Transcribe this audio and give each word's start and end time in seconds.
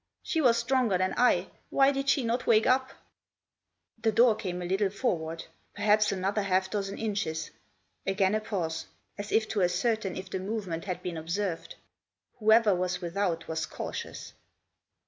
She 0.23 0.41
was 0.41 0.57
stronger 0.57 0.97
than 0.97 1.13
I. 1.15 1.51
Why 1.69 1.91
did 1.91 2.09
she 2.09 2.23
not 2.23 2.47
wake 2.47 2.65
up? 2.65 2.89
The 4.01 4.11
door 4.11 4.35
came 4.35 4.59
a 4.59 4.65
little 4.65 4.89
forward; 4.89 5.45
perhaps 5.75 6.11
another 6.11 6.41
half 6.41 6.71
dozen 6.71 6.97
inches. 6.97 7.51
Again 8.07 8.33
a 8.33 8.39
pause; 8.41 8.87
as 9.19 9.31
if 9.31 9.47
to 9.49 9.61
ascertain 9.61 10.15
if 10.17 10.27
the 10.31 10.39
movement 10.39 10.85
had 10.85 11.03
been 11.03 11.17
observed. 11.17 11.75
Whoever 12.39 12.73
was 12.73 12.99
without 12.99 13.47
was 13.47 13.67
cautious. 13.67 14.33